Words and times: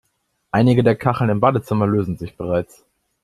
Einige 0.49 0.81
der 0.81 0.95
Kacheln 0.95 1.29
im 1.29 1.39
Badezimmer 1.39 1.85
lösen 1.85 2.17
sich 2.17 2.35
bereits. 2.35 2.83